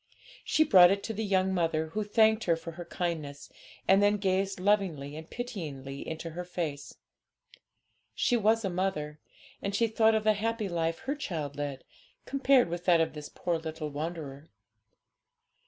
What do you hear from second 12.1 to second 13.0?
compared with that